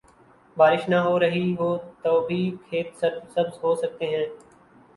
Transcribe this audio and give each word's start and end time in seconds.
بارش 0.57 0.87
نہ 0.89 0.99
ہو 1.05 1.19
رہی 1.19 1.53
ہو 1.59 1.69
تو 2.01 2.19
بھی 2.27 2.39
کھیت 2.65 2.87
سرسبز 2.99 3.63
ہو 3.63 3.75
سکتے 3.75 4.05
ہیں۔ 4.07 4.25